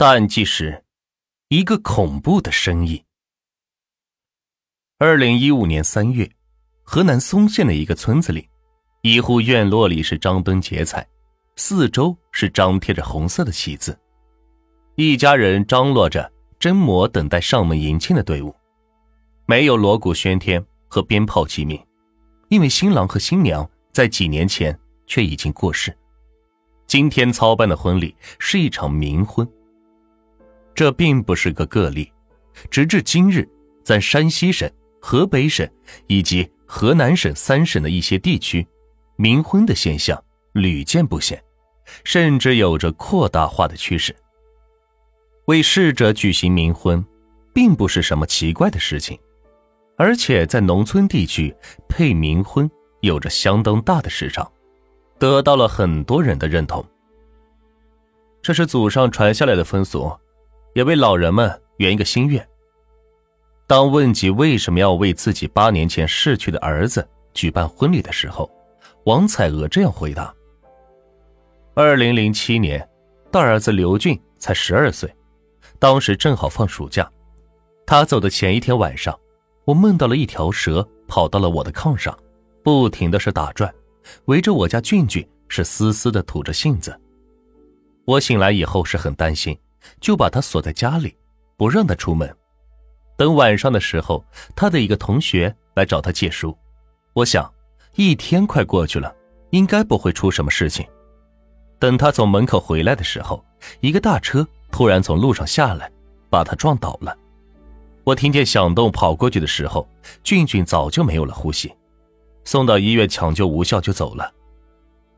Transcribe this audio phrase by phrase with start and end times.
[0.00, 0.84] 淡季时
[1.48, 3.02] 一个恐怖的生意。
[4.96, 6.30] 二零一五年三月，
[6.84, 8.48] 河南嵩县的一个村子里，
[9.02, 11.04] 一户院落里是张灯结彩，
[11.56, 13.98] 四周是张贴着红色的喜字，
[14.94, 16.30] 一家人张罗着
[16.60, 18.54] 真模等待上门迎亲的队伍，
[19.46, 21.84] 没有锣鼓喧天和鞭炮齐鸣，
[22.50, 24.78] 因为新郎和新娘在几年前
[25.08, 25.92] 却已经过世。
[26.86, 29.44] 今天操办的婚礼是一场冥婚。
[30.78, 32.12] 这并不是个个例，
[32.70, 33.44] 直至今日，
[33.82, 35.68] 在山西省、河北省
[36.06, 38.64] 以及河南省三省的一些地区，
[39.16, 40.22] 冥婚的现象
[40.52, 41.42] 屡见不鲜，
[42.04, 44.14] 甚至有着扩大化的趋势。
[45.46, 47.04] 为逝者举行冥婚，
[47.52, 49.18] 并不是什么奇怪的事情，
[49.96, 51.52] 而且在农村地区
[51.88, 52.70] 配冥婚
[53.00, 54.48] 有着相当大的市场，
[55.18, 56.86] 得到了很多人的认同。
[58.40, 60.16] 这是祖上传下来的风俗。
[60.78, 62.48] 也为老人们圆一个心愿。
[63.66, 67.04] 当问及为什么要为自己八年前逝去的儿子
[67.34, 68.48] 举办婚礼的时候，
[69.04, 70.32] 王彩娥这样回答
[71.74, 72.88] ：“二零零七年，
[73.28, 75.12] 大儿子刘俊才十二岁，
[75.80, 77.10] 当时正好放暑假。
[77.84, 79.18] 他走的前一天晚上，
[79.64, 82.16] 我梦到了一条蛇跑到了我的炕上，
[82.62, 83.74] 不停的是打转，
[84.26, 86.96] 围着我家俊俊是嘶嘶的吐着信子。
[88.04, 89.58] 我醒来以后是很担心。”
[90.00, 91.16] 就把他锁在家里，
[91.56, 92.34] 不让他出门。
[93.16, 96.56] 等晚上的时候，他的一个同学来找他借书。
[97.14, 97.52] 我想，
[97.96, 99.14] 一天快过去了，
[99.50, 100.86] 应该不会出什么事情。
[101.78, 103.44] 等他从门口回来的时候，
[103.80, 105.90] 一个大车突然从路上下来，
[106.30, 107.16] 把他撞倒了。
[108.04, 109.86] 我听见响动，跑过去的时候，
[110.22, 111.74] 俊俊早就没有了呼吸，
[112.44, 114.32] 送到医院抢救无效就走了。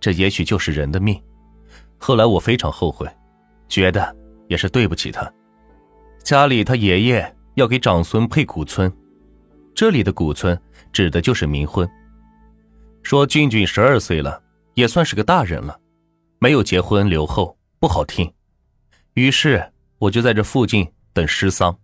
[0.00, 1.22] 这也许就是人的命。
[1.98, 3.06] 后来我非常后悔，
[3.68, 4.19] 觉得。
[4.50, 5.32] 也是对不起他，
[6.24, 8.92] 家里他爷爷要给长孙配古村，
[9.76, 10.60] 这里的古村
[10.92, 11.88] 指的就是冥婚。
[13.04, 14.42] 说俊俊十二岁了，
[14.74, 15.78] 也算是个大人了，
[16.40, 18.28] 没有结婚留后不好听，
[19.14, 21.78] 于是我就在这附近等尸丧。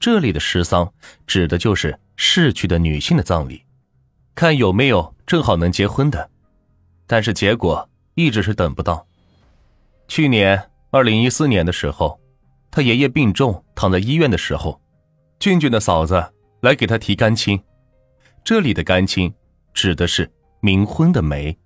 [0.00, 0.92] 这里的尸丧
[1.24, 3.64] 指的就是逝去的女性的葬礼，
[4.34, 6.28] 看有没有正好能结婚的，
[7.06, 9.06] 但是结果一直是等不到。
[10.08, 10.60] 去年。
[10.92, 12.20] 二零一四年的时候，
[12.68, 14.80] 他爷爷病重，躺在医院的时候，
[15.38, 16.20] 俊俊的嫂子
[16.62, 17.60] 来给他提干亲。
[18.42, 19.32] 这里的干亲
[19.72, 20.28] 指的是
[20.60, 21.56] 冥婚的媒。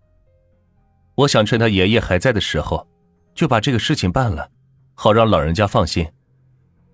[1.14, 2.86] 我想趁他爷爷还在的时候，
[3.34, 4.50] 就把这个事情办了，
[4.94, 6.06] 好让老人家放心。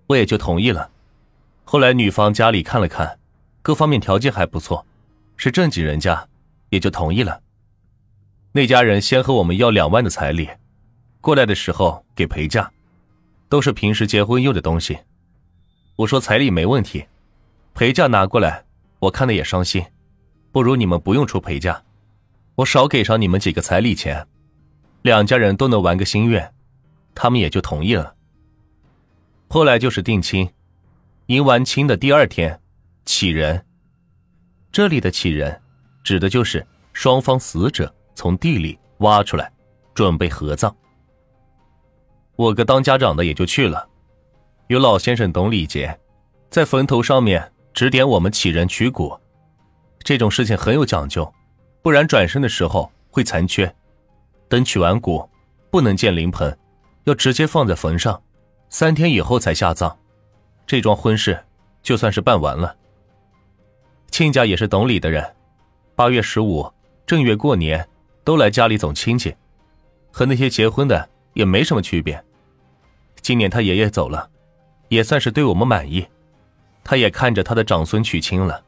[0.07, 0.89] 我也就同意了。
[1.65, 3.19] 后来女方家里看了看，
[3.61, 4.85] 各方面条件还不错，
[5.35, 6.29] 是正经人家，
[6.69, 7.41] 也就同意了。
[8.53, 10.47] 那家人先和我们要两万的彩礼。
[11.21, 12.69] 过来的时候给陪嫁，
[13.47, 14.97] 都是平时结婚用的东西。
[15.95, 17.05] 我说彩礼没问题，
[17.75, 18.65] 陪嫁拿过来，
[18.97, 19.85] 我看的也伤心，
[20.51, 21.79] 不如你们不用出陪嫁，
[22.55, 24.27] 我少给上你们几个彩礼钱，
[25.03, 26.51] 两家人都能完个心愿，
[27.13, 28.15] 他们也就同意了。
[29.47, 30.49] 后来就是定亲，
[31.27, 32.59] 迎完亲的第二天，
[33.05, 33.63] 起人。
[34.71, 35.61] 这里的起人，
[36.03, 39.51] 指的就是双方死者从地里挖出来，
[39.93, 40.75] 准备合葬。
[42.35, 43.87] 我个当家长的也就去了，
[44.67, 45.99] 有老先生懂礼节，
[46.49, 49.17] 在坟头上面指点我们起人取骨，
[50.03, 51.31] 这种事情很有讲究，
[51.81, 53.73] 不然转身的时候会残缺。
[54.47, 55.27] 等取完骨，
[55.69, 56.57] 不能见灵盆，
[57.03, 58.21] 要直接放在坟上，
[58.69, 59.97] 三天以后才下葬。
[60.65, 61.41] 这桩婚事
[61.81, 62.75] 就算是办完了。
[64.09, 65.35] 亲家也是懂礼的人，
[65.95, 66.69] 八月十五
[67.05, 67.87] 正月过年
[68.23, 69.33] 都来家里走亲戚，
[70.11, 72.23] 和那些结婚的也没什么区别。
[73.21, 74.29] 今年他爷爷走了，
[74.89, 76.05] 也算是对我们满意。
[76.83, 78.63] 他也看着他的长孙娶亲了，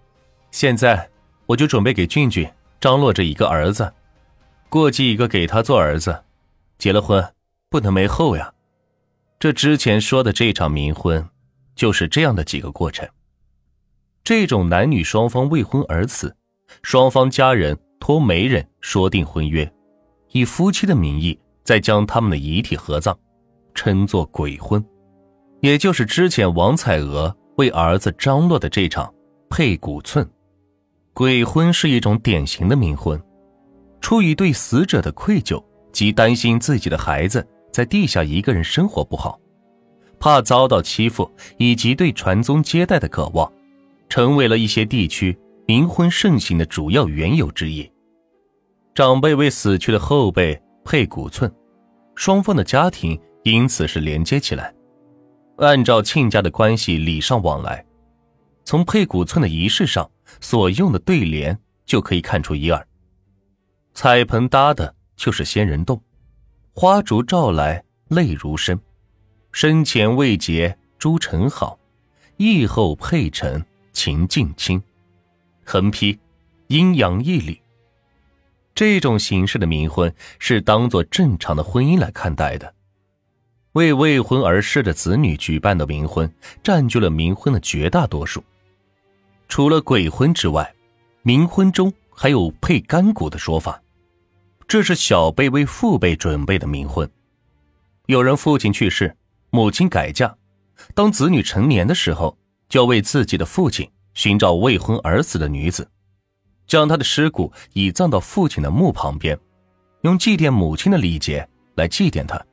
[0.51, 1.09] 现在
[1.45, 2.47] 我就准备给俊俊
[2.79, 3.91] 张罗着一个儿子，
[4.69, 6.23] 过继一个给他做儿子。
[6.77, 7.33] 结了婚
[7.69, 8.53] 不能没后呀。
[9.39, 11.27] 这之前说的这场冥婚，
[11.75, 13.07] 就是这样的几个过程。
[14.23, 16.35] 这种男女双方未婚而死，
[16.81, 19.69] 双方家人托媒人说定婚约，
[20.31, 23.17] 以夫妻的名义再将他们的遗体合葬。
[23.75, 24.85] 称作鬼婚，
[25.61, 29.11] 也就是之前王彩娥为儿子张罗的这场
[29.49, 30.29] 配骨寸。
[31.11, 33.19] 鬼婚是一种典型的冥婚，
[33.99, 35.59] 出于对死者的愧疚
[35.91, 39.39] 及担心自己的孩子在地下一个人生活不好，
[40.19, 43.51] 怕遭到欺负，以及对传宗接代的渴望，
[44.07, 45.35] 成为了一些地区
[45.65, 47.91] 冥婚盛行的主要缘由之一。
[48.93, 51.53] 长辈为死去的后辈配骨寸，
[52.15, 53.19] 双方的家庭。
[53.43, 54.73] 因此是连接起来。
[55.57, 57.85] 按照亲家的关系礼尚往来，
[58.63, 60.09] 从配谷村的仪式上
[60.39, 62.87] 所用的对联就可以看出一二。
[63.93, 66.01] 彩盆搭的就是仙人洞，
[66.73, 68.79] 花烛照来泪如深，
[69.51, 71.77] 生前未结朱尘好，
[72.37, 74.81] 意后配成情尽清。
[75.65, 76.17] 横批：
[76.67, 77.61] 阴阳义理。
[78.75, 82.73] 这种形式的冥婚是当做正常的婚姻来看待的。
[83.73, 86.31] 为未婚而逝的子女举办的冥婚，
[86.63, 88.43] 占据了冥婚的绝大多数。
[89.47, 90.73] 除了鬼婚之外，
[91.23, 93.81] 冥婚中还有配干骨的说法，
[94.67, 97.09] 这是小辈为父辈准备的冥婚。
[98.07, 99.15] 有人父亲去世，
[99.49, 100.35] 母亲改嫁，
[100.93, 102.37] 当子女成年的时候，
[102.69, 105.89] 就要为自己的父亲寻找未婚而死的女子，
[106.73, 109.37] 将他的尸骨移葬到父亲的墓旁边，
[110.01, 112.43] 用祭奠母亲的礼节来祭奠他。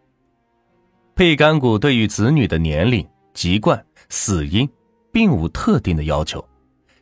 [1.17, 4.69] 配干骨对于子女的年龄、籍贯、死因，
[5.11, 6.47] 并无特定的要求，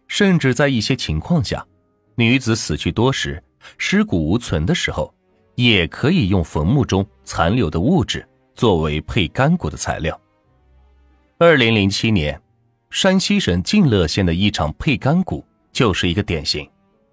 [0.07, 1.67] 甚至在一些情况下，
[2.15, 3.43] 女子死去多时、
[3.79, 5.13] 尸骨无存的时候，
[5.57, 8.25] 也可以用坟墓中残留的物质
[8.55, 10.17] 作为配干骨的材料。
[11.37, 12.41] 二零零七年，
[12.91, 16.65] 山西省晋乐县的一场配干骨就是一个典型。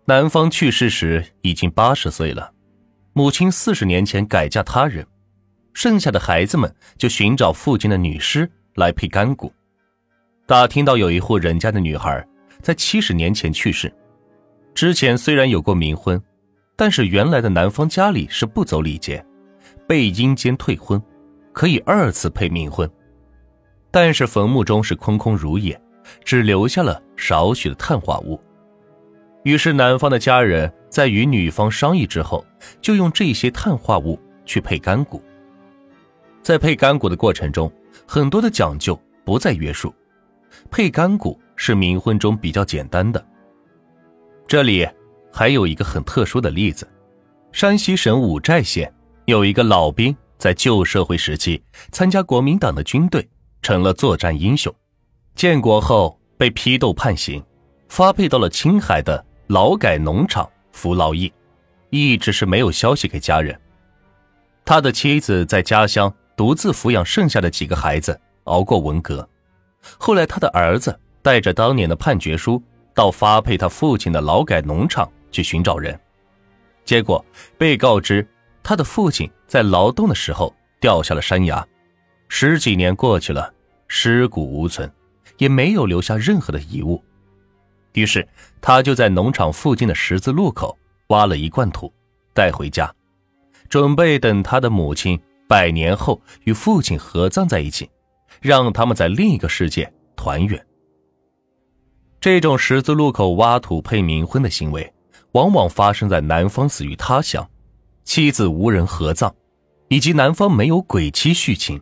[0.07, 2.51] 男方去世时已经八十岁了，
[3.13, 5.03] 母亲四十年前改嫁他人。
[5.73, 9.51] 剩下的孩子们就寻找附近的女尸来配干骨。
[10.45, 12.23] 打听到有一户人家的女孩
[12.61, 13.91] 在七十年前去世，
[14.75, 16.21] 之前虽然有过冥婚，
[16.75, 19.25] 但是原来的男方家里是不走礼节，
[19.87, 21.01] 被阴间退婚，
[21.51, 22.87] 可以二次配冥婚。
[23.89, 25.81] 但是坟墓中是空空如也，
[26.23, 28.39] 只留下了少许的碳化物。
[29.45, 32.43] 于是男方的家人在与女方商议之后，
[32.81, 35.23] 就用这些碳化物去配干骨。
[36.41, 37.71] 在配干骨的过程中，
[38.07, 39.93] 很多的讲究不再约束。
[40.71, 43.23] 配干骨是冥婚中比较简单的。
[44.47, 44.87] 这里
[45.31, 46.91] 还有一个很特殊的例子：
[47.51, 48.91] 山西省五寨县
[49.25, 53.29] 有一个老兵，在旧社会时期参加国民党的军队，
[53.61, 54.73] 成了作战英雄。
[55.35, 57.43] 建国后被批斗判刑，
[57.89, 61.31] 发配到了青海的劳改农场服劳役，
[61.89, 63.59] 一直是没有消息给家人。
[64.63, 66.13] 他的妻子在家乡。
[66.37, 69.25] 独自抚养剩下的几个孩子，熬过文革。
[69.97, 72.61] 后来，他的儿子带着当年的判决书
[72.93, 75.97] 到发配他父亲的劳改农场去寻找人，
[76.83, 77.23] 结果
[77.57, 78.27] 被告知
[78.61, 81.65] 他的父亲在劳动的时候掉下了山崖。
[82.27, 83.53] 十几年过去了，
[83.87, 84.91] 尸骨无存，
[85.37, 87.01] 也没有留下任何的遗物。
[87.95, 88.27] 于是，
[88.61, 90.77] 他就在农场附近的十字路口
[91.07, 91.91] 挖了一罐土，
[92.33, 92.93] 带回家，
[93.67, 95.19] 准备等他的母亲。
[95.47, 97.87] 百年后与父亲合葬在一起，
[98.41, 100.59] 让他们在另一个世界团圆。
[102.19, 104.91] 这种十字路口挖土配冥婚的行为，
[105.33, 107.47] 往往发生在男方死于他乡，
[108.03, 109.31] 妻子无人合葬，
[109.87, 111.79] 以及男方没有鬼妻续亲。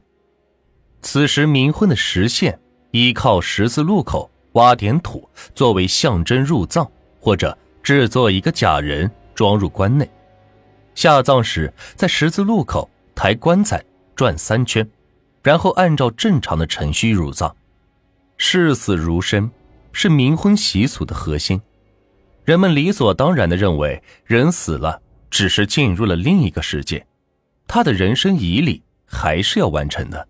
[1.02, 2.60] 此时冥婚的实现，
[2.92, 6.90] 依靠十字路口挖点土作为象征入葬，
[7.20, 10.10] 或者制作一个假人装入棺内，
[10.96, 12.90] 下葬时在十字路口。
[13.16, 13.80] 抬棺材
[14.16, 14.90] 转三圈，
[15.44, 17.56] 然后按照正常的程序入葬。
[18.38, 19.52] 视死如生
[19.92, 21.62] 是冥婚习俗的核心。
[22.44, 25.00] 人们理所当然的认为，人死了
[25.30, 27.06] 只是进入了另一个世界，
[27.68, 30.28] 他的人生仪礼还是要完成的。